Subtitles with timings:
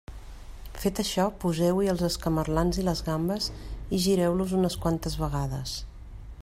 [0.83, 3.51] Fet això, poseu-hi els escamarlans i les gambes
[3.97, 5.79] i gireu-los unes quantes vegades.